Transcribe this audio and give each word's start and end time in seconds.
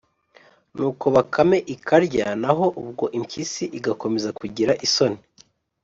nuko 0.75 1.05
bakame 1.15 1.57
ikarya, 1.75 2.25
naho 2.41 2.65
ubwo 2.81 3.05
impyisi 3.17 3.63
igakomeza 3.77 4.29
kugira 4.39 4.71
isoni, 4.85 5.19